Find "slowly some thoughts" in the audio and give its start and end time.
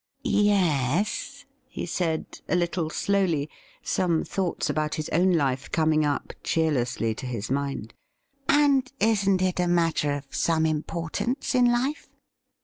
2.89-4.67